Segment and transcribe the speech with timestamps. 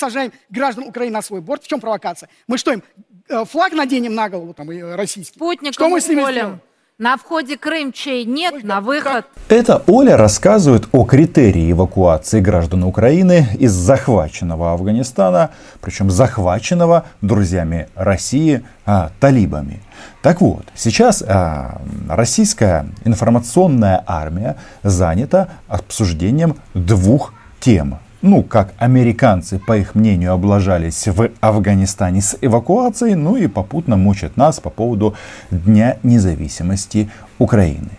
[0.00, 1.62] сажаем граждан Украины на свой борт.
[1.62, 2.28] В чем провокация?
[2.48, 2.82] Мы что им,
[3.28, 5.36] э, флаг наденем на голову там, и, э, российский?
[5.36, 6.60] Спутником что мы с ними сделаем?
[6.98, 9.24] На входе Крым чей нет, на выход.
[9.48, 15.50] Это Оля рассказывает о критерии эвакуации граждан Украины из захваченного Афганистана,
[15.80, 19.80] причем захваченного друзьями России а, талибами.
[20.20, 27.98] Так вот, сейчас а, российская информационная армия занята обсуждением двух тем.
[28.22, 34.36] Ну, как американцы, по их мнению, облажались в Афганистане с эвакуацией, ну и попутно мучат
[34.36, 35.14] нас по поводу
[35.50, 37.92] Дня независимости Украины.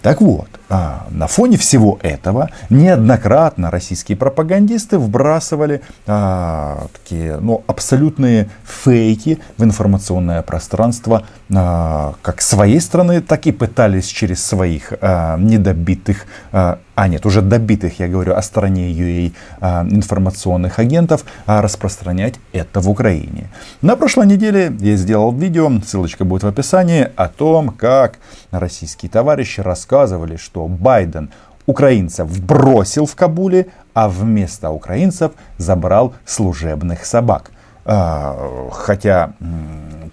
[0.00, 8.48] Так вот, а, на фоне всего этого неоднократно российские пропагандисты вбрасывали а, такие ну, абсолютные
[8.64, 16.26] фейки в информационное пространство а, как своей страны, так и пытались через своих а, недобитых
[16.52, 22.36] а, а нет, уже добитых, я говорю о стороне UA а, информационных агентов, а, распространять
[22.52, 23.50] это в Украине.
[23.82, 28.18] На прошлой неделе я сделал видео, ссылочка будет в описании, о том, как
[28.50, 31.30] российские товарищи рассказывали, что Байден
[31.66, 37.50] украинцев бросил в Кабуле, а вместо украинцев забрал служебных собак.
[37.84, 39.32] А, хотя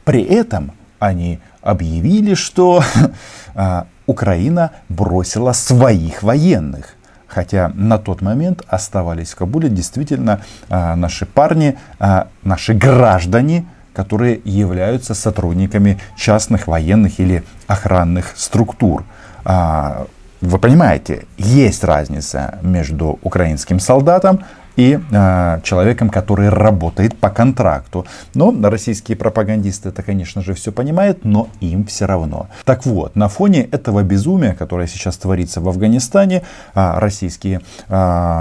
[0.05, 2.83] при этом они объявили, что
[3.55, 6.95] а, Украина бросила своих военных.
[7.27, 11.77] Хотя на тот момент оставались в Кабуле действительно а, наши парни,
[12.43, 19.03] наши граждане, которые являются сотрудниками частных военных или охранных структур.
[20.43, 24.43] Вы понимаете, есть разница между украинским солдатом
[24.75, 28.05] и э, человеком, который работает по контракту.
[28.33, 32.47] Но российские пропагандисты это, конечно же, все понимают, но им все равно.
[32.65, 36.41] Так вот, на фоне этого безумия, которое сейчас творится в Афганистане,
[36.75, 37.93] э, российские э,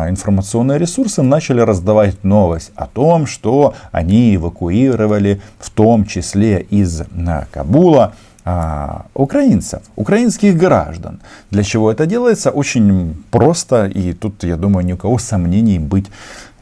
[0.08, 7.04] информационные ресурсы начали раздавать новость о том, что они эвакуировали в том числе из э,
[7.52, 8.14] Кабула
[8.44, 11.20] а, украинцев, украинских граждан.
[11.50, 12.50] Для чего это делается?
[12.50, 16.06] Очень просто, и тут, я думаю, ни у кого сомнений быть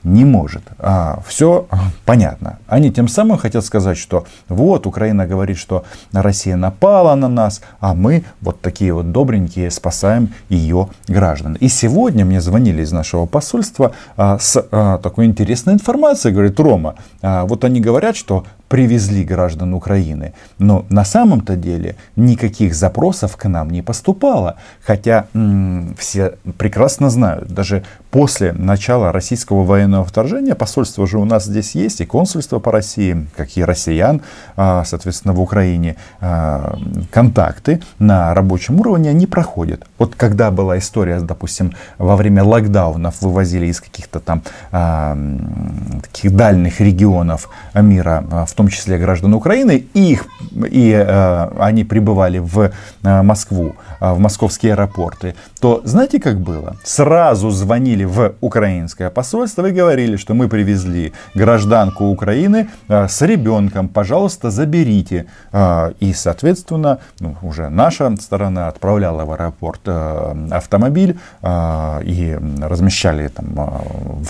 [0.05, 0.63] не может.
[0.79, 1.67] А, все
[2.05, 2.59] понятно.
[2.67, 7.95] Они тем самым хотят сказать, что вот Украина говорит, что Россия напала на нас, а
[7.95, 11.57] мы вот такие вот добренькие спасаем ее граждан.
[11.61, 16.33] И сегодня мне звонили из нашего посольства а, с а, такой интересной информацией.
[16.35, 20.33] Говорит, Рома, а, вот они говорят, что привезли граждан Украины.
[20.59, 24.55] Но на самом-то деле никаких запросов к нам не поступало.
[24.87, 27.83] Хотя м- все прекрасно знают, даже
[28.13, 33.27] после начала российского военного вторжения, посольство же у нас здесь есть, и консульство по России,
[33.37, 34.23] как и россиян,
[34.57, 36.79] а, соответственно, в Украине, а,
[37.11, 39.85] контакты на рабочем уровне, они проходят.
[39.99, 45.19] Вот когда была история, допустим, во время локдаунов вывозили из каких-то там а,
[46.03, 50.27] таких дальних регионов мира, в том числе граждан Украины, и, их,
[50.71, 52.71] и э, они прибывали в
[53.03, 56.77] э, Москву, э, в московские аэропорты, то знаете, как было?
[56.85, 63.89] Сразу звонили в украинское посольство и говорили, что мы привезли гражданку Украины э, с ребенком,
[63.89, 65.25] пожалуйста, заберите.
[65.53, 73.29] Э, и, соответственно, ну, уже наша сторона отправляла в аэропорт э, автомобиль э, и размещали
[73.29, 73.69] там э,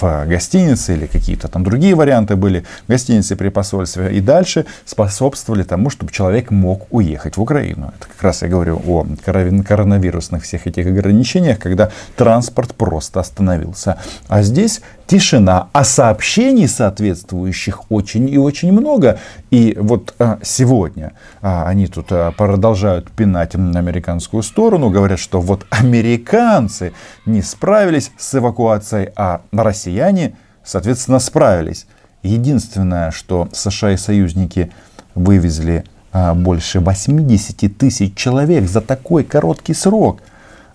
[0.01, 4.19] в гостинице или какие-то там другие варианты были в гостинице при посольстве.
[4.20, 7.91] И дальше способствовали тому, чтобы человек мог уехать в Украину.
[7.97, 13.97] Это как раз я говорю о коронавирусных всех этих ограничениях, когда транспорт просто остановился.
[14.28, 19.19] А здесь тишина, а сообщений соответствующих очень и очень много.
[19.50, 25.64] И вот а, сегодня а, они тут а, продолжают пинать американскую сторону, говорят, что вот
[25.70, 26.92] американцы
[27.25, 31.87] не справились с эвакуацией, а россияне, соответственно, справились.
[32.22, 34.70] Единственное, что США и союзники
[35.14, 40.20] вывезли а, больше 80 тысяч человек за такой короткий срок,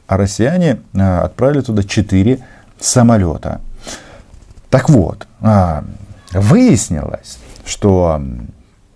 [0.07, 2.39] а россияне а, отправили туда 4
[2.79, 3.61] самолета.
[4.69, 5.83] Так вот, а,
[6.31, 8.21] выяснилось, что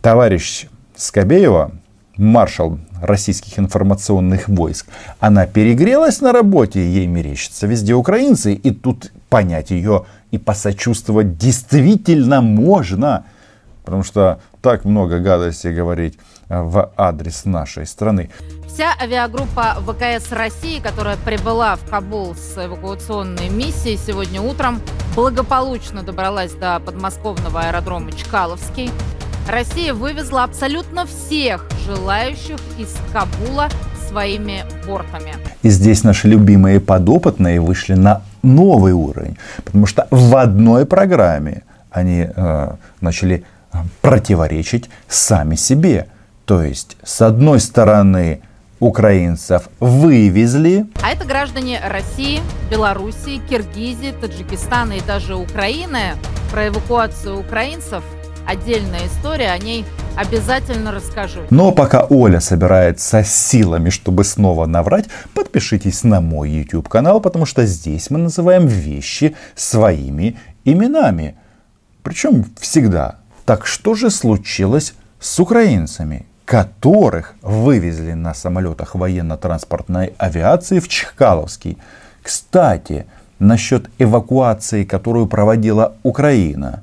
[0.01, 1.71] товарищ Скобеева,
[2.17, 4.87] маршал российских информационных войск,
[5.19, 12.41] она перегрелась на работе, ей мерещатся везде украинцы, и тут понять ее и посочувствовать действительно
[12.41, 13.25] можно.
[13.83, 16.17] Потому что так много гадостей говорить
[16.49, 18.29] в адрес нашей страны.
[18.67, 24.79] Вся авиагруппа ВКС России, которая прибыла в Кабул с эвакуационной миссией сегодня утром,
[25.15, 28.91] благополучно добралась до подмосковного аэродрома Чкаловский.
[29.47, 33.69] Россия вывезла абсолютно всех желающих из Кабула
[34.07, 35.35] своими бортами.
[35.61, 39.37] И здесь наши любимые подопытные вышли на новый уровень.
[39.63, 42.71] Потому что в одной программе они э,
[43.01, 43.43] начали
[44.01, 46.07] противоречить сами себе.
[46.45, 48.41] То есть, с одной стороны,
[48.79, 50.85] украинцев вывезли.
[51.03, 52.39] А это граждане России,
[52.71, 56.15] Белоруссии, Киргизии, Таджикистана и даже Украины.
[56.51, 58.03] Про эвакуацию украинцев
[58.49, 59.85] отдельная история, о ней
[60.15, 61.41] обязательно расскажу.
[61.51, 65.05] Но пока Оля собирается силами, чтобы снова наврать,
[65.35, 71.35] подпишитесь на мой YouTube канал, потому что здесь мы называем вещи своими именами.
[72.01, 73.17] Причем всегда.
[73.45, 76.25] Так что же случилось с украинцами?
[76.45, 81.77] которых вывезли на самолетах военно-транспортной авиации в Чкаловский.
[82.23, 83.05] Кстати,
[83.37, 86.81] насчет эвакуации, которую проводила Украина.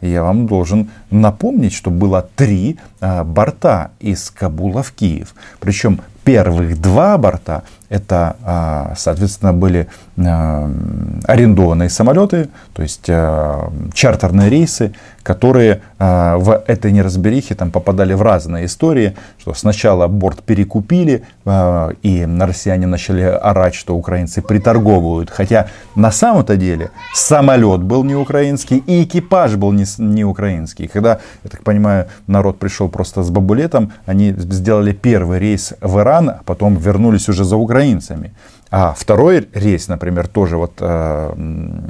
[0.00, 5.34] Я вам должен напомнить, что было три а, борта из Кабула в Киев.
[5.58, 9.88] Причем первых два борта это, а, соответственно, были
[10.18, 10.70] а,
[11.24, 18.64] арендованные самолеты, то есть а, чартерные рейсы, которые в этой неразберихе там попадали в разные
[18.64, 25.28] истории, что сначала борт перекупили, и россияне начали орать, что украинцы приторговывают.
[25.28, 30.88] Хотя на самом-то деле самолет был не украинский, и экипаж был не, не украинский.
[30.88, 36.30] Когда, я так понимаю, народ пришел просто с бабулетом, они сделали первый рейс в Иран,
[36.30, 38.32] а потом вернулись уже за Украину украинцами.
[38.70, 41.32] А второй рейс, например, тоже вот э,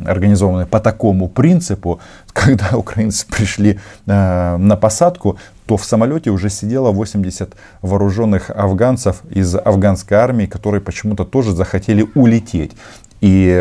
[0.06, 1.99] организованный по такому принципу,
[2.32, 9.56] когда украинцы пришли э, на посадку, то в самолете уже сидело 80 вооруженных афганцев из
[9.56, 12.73] афганской армии, которые почему-то тоже захотели улететь.
[13.20, 13.61] И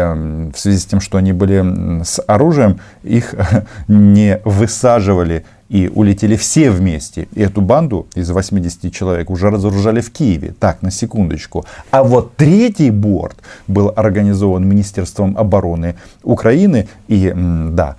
[0.53, 3.33] в связи с тем, что они были с оружием, их
[3.88, 7.27] не высаживали и улетели все вместе.
[7.33, 10.53] И эту банду из 80 человек уже разоружали в Киеве.
[10.59, 11.65] Так, на секундочку.
[11.91, 13.37] А вот третий борт
[13.67, 16.87] был организован Министерством обороны Украины.
[17.07, 17.97] И да,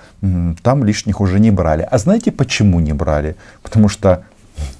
[0.63, 1.87] там лишних уже не брали.
[1.91, 3.37] А знаете, почему не брали?
[3.63, 4.23] Потому что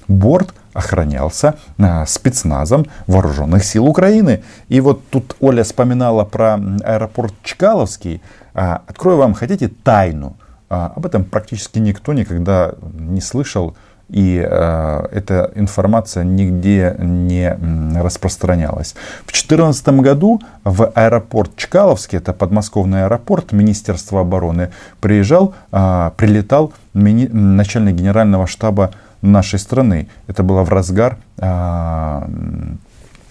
[0.07, 4.43] борт охранялся а, спецназом вооруженных сил Украины.
[4.67, 8.21] И вот тут Оля вспоминала про аэропорт Чкаловский.
[8.53, 10.35] А, открою вам, хотите, тайну.
[10.69, 13.75] А, об этом практически никто никогда не слышал,
[14.09, 17.55] и э, эта информация нигде не
[18.01, 18.95] распространялась.
[19.21, 27.95] В 2014 году в аэропорт Чкаловский, это подмосковный аэропорт Министерства обороны, приезжал, э, прилетал начальник
[27.95, 30.09] генерального штаба нашей страны.
[30.27, 32.21] Это было в разгар э,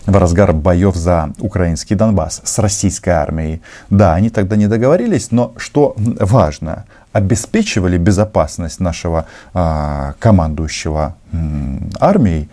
[0.08, 3.60] в разгар боев за украинский Донбасс с российской армией.
[3.90, 12.48] Да, они тогда не договорились, но что важно, обеспечивали безопасность нашего а, командующего м, армией,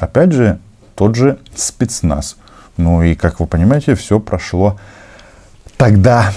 [0.00, 0.58] опять же,
[0.94, 2.36] тот же спецназ.
[2.78, 4.78] Ну и, как вы понимаете, все прошло
[5.76, 6.32] тогда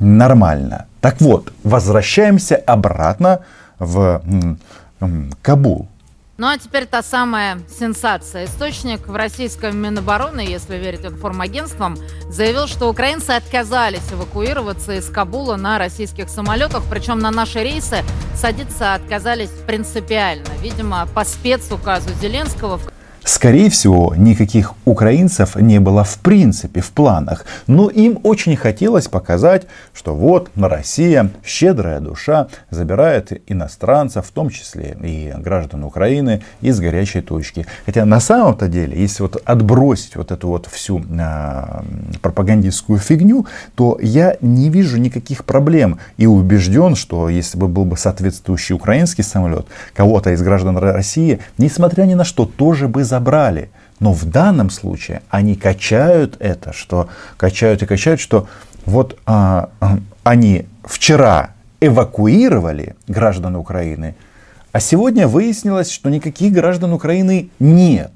[0.00, 0.86] нормально.
[1.00, 3.40] Так вот, возвращаемся обратно
[3.78, 4.58] в м,
[5.00, 5.88] м, Кабул.
[6.36, 8.46] Ну а теперь та самая сенсация.
[8.46, 11.96] Источник в российском Минобороны, если верить информагентствам,
[12.28, 18.02] заявил, что украинцы отказались эвакуироваться из Кабула на российских самолетах, причем на наши рейсы
[18.34, 20.48] садиться отказались принципиально.
[20.60, 22.80] Видимо, по спецуказу Зеленского.
[23.24, 29.66] Скорее всего, никаких украинцев не было в принципе в планах, но им очень хотелось показать,
[29.94, 37.22] что вот Россия, щедрая душа, забирает иностранцев, в том числе и граждан Украины, из горячей
[37.22, 37.66] точки.
[37.86, 41.64] Хотя на самом-то деле, если вот отбросить вот эту вот всю э,
[42.20, 47.96] пропагандистскую фигню, то я не вижу никаких проблем и убежден, что если бы был бы
[47.96, 53.70] соответствующий украинский самолет, кого-то из граждан России, несмотря ни на что, тоже бы забрали.
[54.00, 58.48] Но в данном случае они качают это, что качают и качают, что
[58.86, 64.16] вот а, а, они вчера эвакуировали граждан Украины,
[64.72, 68.10] а сегодня выяснилось, что никаких граждан Украины нет.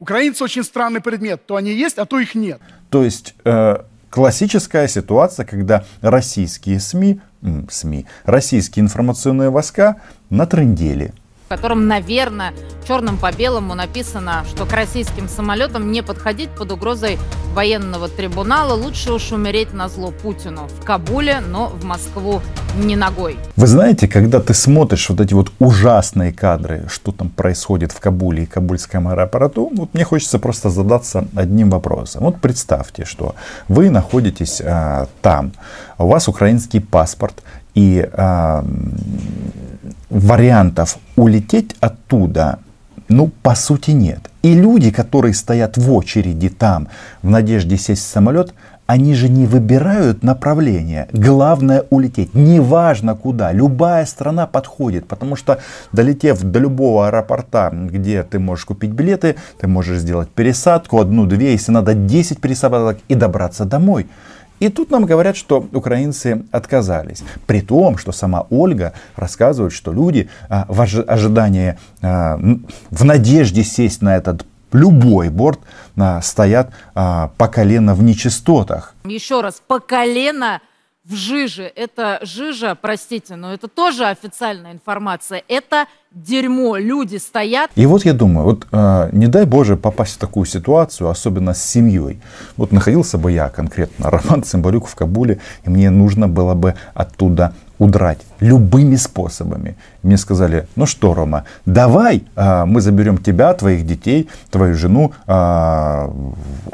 [0.00, 1.44] Украинцы очень странный предмет.
[1.46, 2.60] То они есть, а то их нет.
[2.88, 3.76] То есть э,
[4.08, 7.20] классическая ситуация, когда российские СМИ,
[7.68, 9.96] СМИ, российские информационные войска
[10.30, 11.12] натрындели
[11.48, 12.52] котором, наверное,
[12.86, 17.18] черным по белому написано, что к российским самолетам не подходить под угрозой
[17.54, 18.74] военного трибунала.
[18.74, 22.40] Лучше уж умереть на зло Путину в Кабуле, но в Москву
[22.76, 23.36] не ногой.
[23.56, 28.44] Вы знаете, когда ты смотришь вот эти вот ужасные кадры, что там происходит в Кабуле
[28.44, 32.22] и Кабульском аэропорту, вот мне хочется просто задаться одним вопросом.
[32.22, 33.34] Вот представьте, что
[33.68, 35.52] вы находитесь а, там,
[35.98, 37.42] у вас украинский паспорт,
[37.78, 38.64] и а,
[40.10, 42.58] вариантов улететь оттуда,
[43.08, 44.30] ну, по сути, нет.
[44.42, 46.88] И люди, которые стоят в очереди там,
[47.22, 48.52] в надежде сесть в самолет,
[48.86, 51.06] они же не выбирают направление.
[51.12, 52.34] Главное улететь.
[52.34, 53.52] Неважно куда.
[53.52, 55.06] Любая страна подходит.
[55.06, 55.60] Потому что
[55.92, 61.70] долетев до любого аэропорта, где ты можешь купить билеты, ты можешь сделать пересадку, одну-две, если
[61.70, 64.08] надо 10 пересадок и добраться домой.
[64.60, 67.22] И тут нам говорят, что украинцы отказались.
[67.46, 72.38] При том, что сама Ольга рассказывает, что люди а, в ожидании, а,
[72.90, 75.60] в надежде сесть на этот любой борт
[75.96, 78.94] а, стоят по колено в нечистотах.
[79.04, 80.60] Еще раз, по колено
[81.08, 81.72] в жиже.
[81.74, 85.42] Это жижа, простите, но это тоже официальная информация.
[85.48, 86.76] Это дерьмо.
[86.76, 87.70] Люди стоят.
[87.74, 91.62] И вот я думаю, вот э, не дай Боже попасть в такую ситуацию, особенно с
[91.62, 92.20] семьей.
[92.56, 97.54] Вот находился бы я конкретно, Роман Цымбалюк в Кабуле, и мне нужно было бы оттуда
[97.78, 99.76] удрать любыми способами.
[100.02, 106.08] Мне сказали, ну что, Рома, давай э, мы заберем тебя, твоих детей, твою жену, э,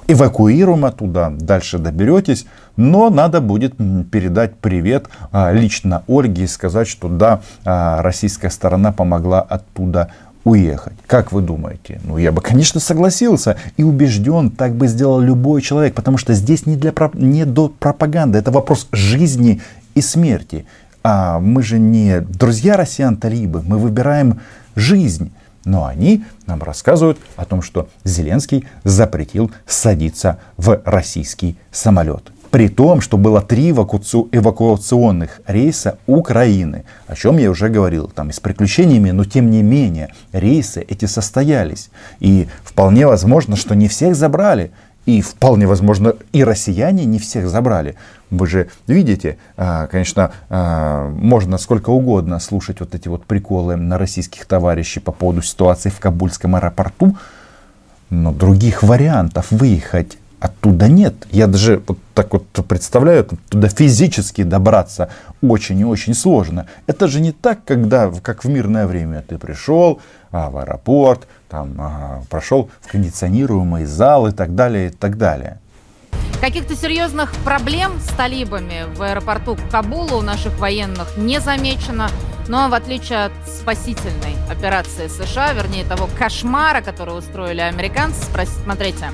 [0.09, 2.47] эвакуируем оттуда, дальше доберетесь,
[2.77, 3.77] но надо будет
[4.11, 10.11] передать привет э, лично Ольге и сказать, что да, российская сторона помогла оттуда
[10.45, 10.93] уехать.
[11.07, 12.01] Как вы думаете?
[12.05, 16.67] Ну, я бы, конечно, согласился и убежден, так бы сделал любой человек, потому что здесь
[16.67, 19.63] не, для, не до пропаганды, это вопрос жизни
[19.95, 20.67] и смерти
[21.05, 24.41] а мы же не друзья россиян-талибы, мы выбираем
[24.75, 25.33] жизнь.
[25.67, 32.33] Но они нам рассказывают о том, что Зеленский запретил садиться в российский самолет.
[32.51, 38.33] При том, что было три эвакуационных рейса Украины, о чем я уже говорил, там и
[38.33, 41.91] с приключениями, но тем не менее рейсы эти состоялись.
[42.21, 44.71] И вполне возможно, что не всех забрали.
[45.07, 47.97] И вполне возможно, и россияне не всех забрали.
[48.31, 53.99] Вы же видите, а, конечно, а, можно сколько угодно слушать вот эти вот приколы на
[53.99, 57.17] российских товарищей по поводу ситуации в Кабульском аэропорту,
[58.09, 61.15] но других вариантов выехать оттуда нет.
[61.31, 65.11] Я даже вот так вот представляю, туда физически добраться
[65.43, 66.67] очень и очень сложно.
[66.87, 71.75] Это же не так, когда, как в мирное время, ты пришел а, в аэропорт, там,
[71.79, 75.59] а, прошел в кондиционируемый зал и так далее, и так далее.
[76.41, 82.09] Каких-то серьезных проблем с талибами в аэропорту Кабула у наших военных не замечено.
[82.49, 88.23] Но в отличие от спасительной операции США, вернее того кошмара, который устроили американцы,
[88.63, 89.07] смотрите,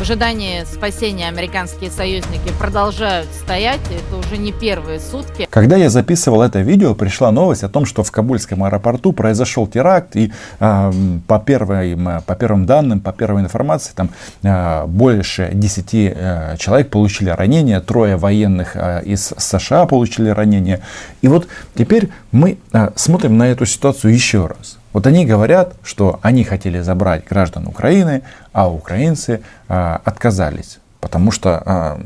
[0.00, 3.80] в ожидании спасения американские союзники продолжают стоять.
[3.90, 5.46] Это уже не первые сутки.
[5.50, 10.16] Когда я записывал это видео, пришла новость о том, что в Кабульском аэропорту произошел теракт.
[10.16, 10.92] И э,
[11.26, 14.08] по, первым, по первым данным, по первой информации, там
[14.42, 17.78] э, больше 10 э, человек получили ранения.
[17.80, 20.80] Трое военных э, из США получили ранения.
[21.20, 24.79] И вот теперь мы э, смотрим на эту ситуацию еще раз.
[24.92, 30.78] Вот они говорят, что они хотели забрать граждан Украины, а украинцы а, отказались.
[31.00, 32.00] Потому что а,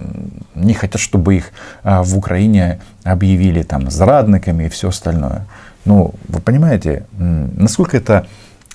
[0.54, 1.50] не хотят, чтобы их
[1.82, 5.46] а, в Украине объявили там зрадниками и все остальное.
[5.84, 8.26] Ну, вы понимаете, насколько это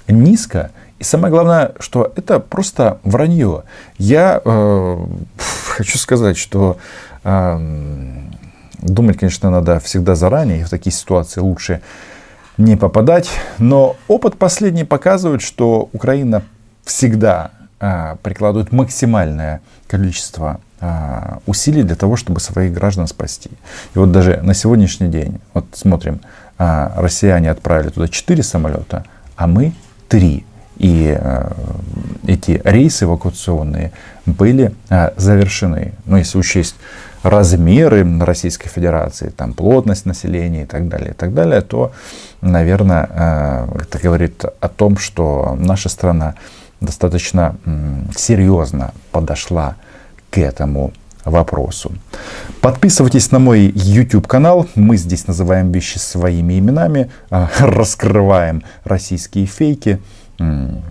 [0.07, 0.71] низко.
[0.99, 3.63] И самое главное, что это просто вранье.
[3.97, 5.05] Я э,
[5.67, 6.77] хочу сказать, что
[7.23, 7.59] э,
[8.81, 11.81] думать, конечно, надо всегда заранее, и в такие ситуации лучше
[12.59, 13.29] не попадать.
[13.57, 16.43] Но опыт последний показывает, что Украина
[16.83, 23.49] всегда а, прикладывает максимальное количество а, усилий для того, чтобы своих граждан спасти.
[23.95, 26.19] И вот даже на сегодняшний день, вот смотрим,
[26.57, 29.73] а, россияне отправили туда 4 самолета, а мы
[30.09, 30.45] 3.
[30.77, 31.19] И
[32.25, 33.91] эти рейсы эвакуационные
[34.25, 34.73] были
[35.17, 35.91] завершены.
[36.05, 36.75] Но если учесть
[37.23, 41.91] размеры Российской Федерации, там плотность населения и так далее, и так далее, то,
[42.41, 46.35] наверное, э, это говорит о том, что наша страна
[46.81, 47.57] достаточно
[48.15, 49.75] серьезно подошла
[50.29, 50.93] к этому
[51.25, 51.91] вопросу.
[52.61, 54.67] Подписывайтесь на мой YouTube канал.
[54.75, 59.99] Мы здесь называем вещи своими именами, э, раскрываем российские фейки,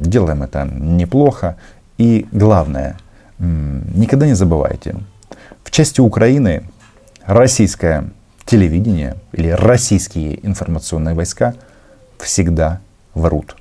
[0.01, 1.57] делаем это неплохо.
[1.97, 2.97] И главное,
[3.39, 4.97] никогда не забывайте,
[5.65, 6.65] в части Украины
[7.25, 8.11] российское
[8.45, 11.55] телевидение или российские информационные войска
[12.19, 12.81] всегда
[13.15, 13.57] врут.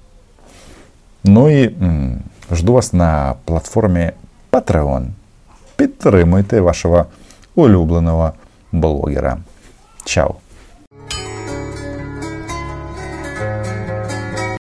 [1.24, 4.14] Ну и м, жду вас на платформе
[4.52, 5.12] Patreon.
[5.76, 7.08] Підтримуйте вашого
[7.56, 8.36] улюбленого
[8.72, 9.42] блогера.
[10.06, 10.38] Чао!